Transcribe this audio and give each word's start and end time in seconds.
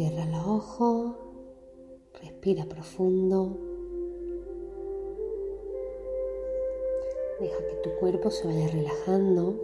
Cierra 0.00 0.24
los 0.24 0.46
ojos, 0.46 1.14
respira 2.22 2.64
profundo. 2.64 3.58
Deja 7.38 7.58
que 7.58 7.74
tu 7.82 7.90
cuerpo 8.00 8.30
se 8.30 8.46
vaya 8.46 8.66
relajando. 8.68 9.60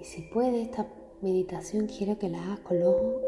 Y 0.00 0.04
si 0.04 0.22
puedes, 0.32 0.66
esta 0.66 0.86
meditación 1.20 1.88
quiero 1.88 2.18
que 2.18 2.30
la 2.30 2.42
hagas 2.42 2.60
con 2.60 2.80
los 2.80 2.88
ojos 2.88 3.22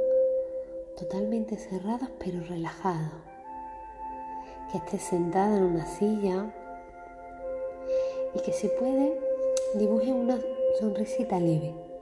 totalmente 0.97 1.59
cerrados 1.59 2.09
pero 2.19 2.41
relajados. 2.45 3.21
Que 4.73 4.79
estés 4.79 5.03
sentada 5.03 5.55
en 5.59 5.65
una 5.65 5.85
silla 5.85 6.51
y 8.35 8.41
que 8.41 8.55
si 8.55 8.69
puede 8.69 9.21
dibuje 9.75 10.15
una 10.15 10.41
sonrisita 10.81 11.39
leve. 11.39 11.94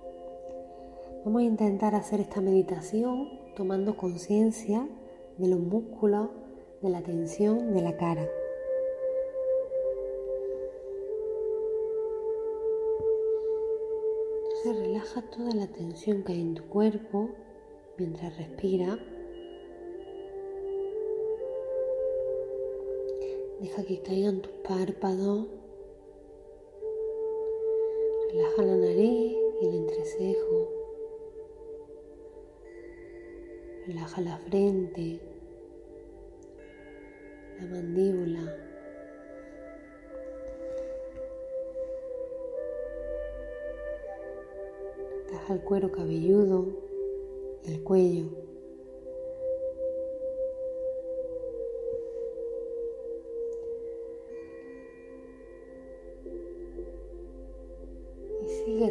Vamos 1.25 1.43
a 1.43 1.45
intentar 1.45 1.95
hacer 1.95 2.19
esta 2.19 2.41
meditación 2.41 3.29
tomando 3.55 3.97
conciencia 3.97 4.89
de 5.39 5.47
los 5.47 5.61
músculos, 5.61 6.31
de 6.81 6.91
la 6.91 7.01
tensión 7.01 7.73
de 7.73 7.81
la 7.81 7.97
cara. 7.97 8.29
Entonces 14.43 14.77
relaja 14.85 15.23
toda 15.31 15.55
la 15.55 15.69
tensión 15.69 16.25
que 16.25 16.33
hay 16.33 16.41
en 16.41 16.55
tu 16.55 16.65
cuerpo 16.69 17.31
mientras 17.99 18.37
respira. 18.37 18.99
Deja 23.61 23.85
que 23.85 24.03
caigan 24.03 24.41
tus 24.41 24.53
párpados. 24.67 25.47
Relaja 28.33 28.63
la 28.63 28.77
nariz 28.77 29.37
y 29.61 29.67
el 29.69 29.75
entrecejo. 29.77 30.62
Relaja 33.87 34.21
la 34.21 34.39
frente, 34.39 35.19
la 37.59 37.67
mandíbula. 37.67 38.57
Relaja 45.27 45.55
el 45.55 45.61
cuero 45.63 45.91
cabelludo, 45.91 46.69
el 47.65 47.83
cuello. 47.83 48.27
Y 58.43 58.49
sigue 58.49 58.91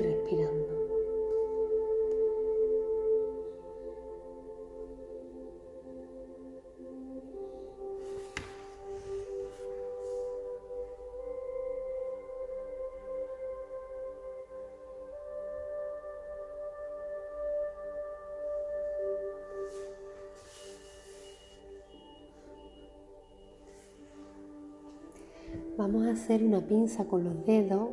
Vamos 25.82 26.06
a 26.06 26.12
hacer 26.12 26.44
una 26.44 26.62
pinza 26.62 27.06
con 27.06 27.24
los 27.24 27.44
dedos, 27.44 27.90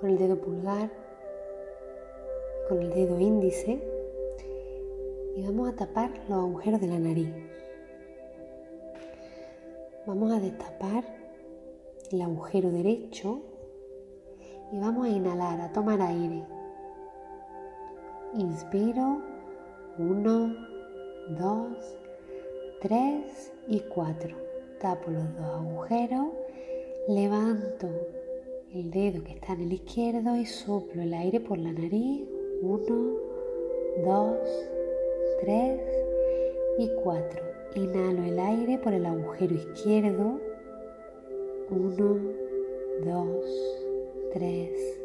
con 0.00 0.10
el 0.10 0.18
dedo 0.18 0.40
pulgar, 0.40 0.90
con 2.68 2.82
el 2.82 2.90
dedo 2.90 3.20
índice 3.20 3.80
y 5.36 5.42
vamos 5.44 5.68
a 5.68 5.76
tapar 5.76 6.10
los 6.28 6.38
agujeros 6.40 6.80
de 6.80 6.88
la 6.88 6.98
nariz. 6.98 7.32
Vamos 10.08 10.32
a 10.32 10.40
destapar 10.40 11.04
el 12.10 12.20
agujero 12.20 12.72
derecho 12.72 13.42
y 14.72 14.80
vamos 14.80 15.06
a 15.06 15.10
inhalar, 15.10 15.60
a 15.60 15.72
tomar 15.72 16.02
aire. 16.02 16.42
Inspiro, 18.34 19.22
uno, 19.98 20.52
dos, 21.28 21.96
tres 22.80 23.52
y 23.68 23.78
cuatro. 23.82 24.36
Tapo 24.80 25.12
los 25.12 25.32
dos 25.36 25.46
agujeros 25.46 26.26
Levanto 27.08 27.88
el 28.74 28.90
dedo 28.90 29.22
que 29.22 29.34
está 29.34 29.52
en 29.52 29.60
el 29.60 29.74
izquierdo 29.74 30.34
y 30.34 30.44
soplo 30.44 31.02
el 31.02 31.14
aire 31.14 31.38
por 31.38 31.56
la 31.56 31.70
nariz. 31.70 32.26
Uno, 32.62 33.16
dos, 34.04 34.36
tres 35.40 35.80
y 36.78 36.90
cuatro. 37.04 37.44
Inhalo 37.76 38.24
el 38.24 38.36
aire 38.40 38.78
por 38.78 38.92
el 38.92 39.06
agujero 39.06 39.54
izquierdo. 39.54 40.40
Uno, 41.70 42.18
dos, 43.04 43.44
tres, 44.32 44.98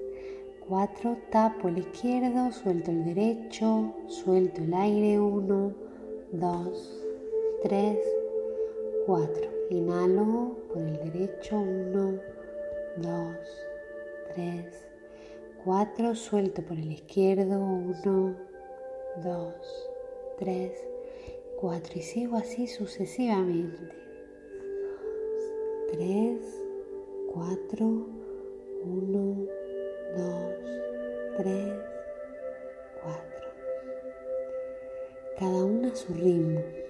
cuatro. 0.68 1.18
Tapo 1.30 1.68
el 1.68 1.78
izquierdo, 1.78 2.52
suelto 2.52 2.90
el 2.90 3.06
derecho, 3.06 3.94
suelto 4.08 4.64
el 4.64 4.74
aire. 4.74 5.20
Uno, 5.20 5.72
dos, 6.32 7.06
tres, 7.62 8.00
cuatro. 9.06 9.61
Inhalo 9.72 10.58
por 10.68 10.82
el 10.82 10.98
derecho, 10.98 11.58
uno, 11.58 12.20
dos, 12.98 13.38
tres, 14.34 14.66
cuatro. 15.64 16.14
Suelto 16.14 16.62
por 16.62 16.78
el 16.78 16.92
izquierdo, 16.92 17.58
uno, 17.58 18.36
dos, 19.24 19.90
tres, 20.38 20.74
cuatro. 21.58 21.94
Y 21.96 22.02
sigo 22.02 22.36
así 22.36 22.68
sucesivamente. 22.68 23.96
Tres, 25.94 26.42
cuatro, 27.34 28.08
uno, 28.84 29.48
dos, 30.18 30.54
tres, 31.38 31.74
cuatro. 33.02 33.48
Cada 35.40 35.64
una 35.64 35.88
a 35.88 35.96
su 35.96 36.14
ritmo. 36.14 36.81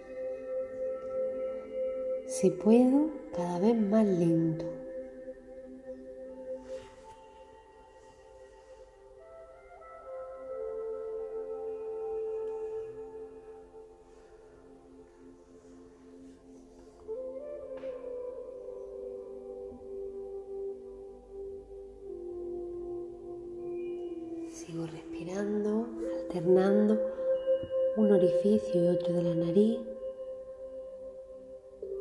Si 2.41 2.49
puedo, 2.49 3.11
cada 3.35 3.59
vez 3.59 3.79
más 3.79 4.03
lento. 4.03 4.65
Sigo 24.49 24.87
respirando, 24.87 25.85
alternando 26.21 26.99
un 27.97 28.11
orificio 28.11 28.83
y 28.83 28.87
otro 28.87 29.13
de 29.13 29.21
la 29.21 29.35
nariz 29.35 29.90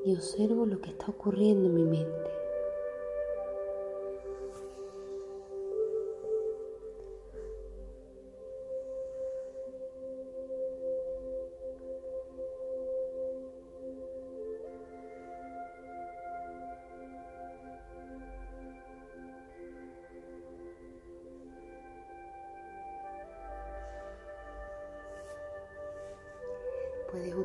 y 0.05 0.14
observo 0.14 0.67
lo 0.67 0.81
que 0.81 0.91
está 0.91 1.06
ocurriendo 1.08 1.69
en 1.69 1.75
mi 1.75 1.85
mente. 1.85 2.30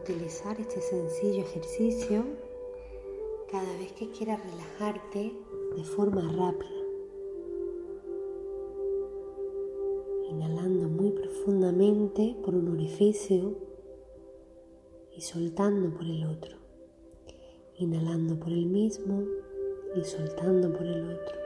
Utilizar 0.06 0.60
este 0.60 0.82
sencillo 0.82 1.42
ejercicio 1.42 2.24
cada 3.52 3.76
vez 3.80 3.92
que 3.94 4.12
quieras 4.12 4.40
relajarte 4.46 5.34
de 5.76 5.84
forma 5.84 6.22
rápida. 6.22 6.70
Inhalando 10.30 10.90
muy 10.90 11.10
profundamente 11.10 12.38
por 12.46 12.54
un 12.54 12.68
orificio 12.68 13.58
y 15.18 15.22
soltando 15.22 15.92
por 15.98 16.06
el 16.06 16.24
otro. 16.28 16.56
Inhalando 17.78 18.40
por 18.40 18.50
el 18.50 18.68
mismo 18.68 19.24
y 19.96 20.04
soltando 20.04 20.72
por 20.72 20.86
el 20.86 21.16
otro. 21.16 21.45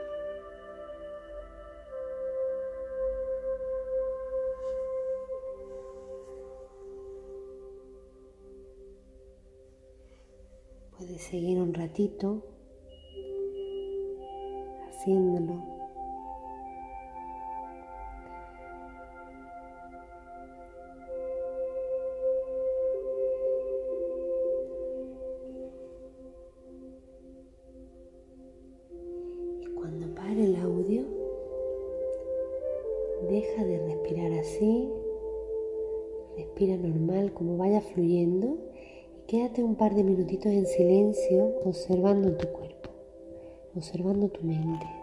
Seguir 11.28 11.60
un 11.60 11.74
ratito 11.74 12.42
haciéndolo 14.88 15.80
Deja 33.28 33.64
de 33.64 33.78
respirar 33.78 34.32
así. 34.32 34.88
Respira 36.36 36.76
normal 36.76 37.32
como 37.32 37.56
vaya 37.56 37.80
fluyendo 37.80 38.58
y 38.74 38.79
quédate 39.30 39.62
un 39.62 39.74
par 39.74 39.94
de 39.94 40.02
minutitos 40.02 40.50
en 40.52 40.66
silencio 40.66 41.54
observando 41.64 42.36
tu 42.36 42.48
cuerpo, 42.48 42.90
observando 43.76 44.28
tu 44.28 44.44
mente. 44.44 44.99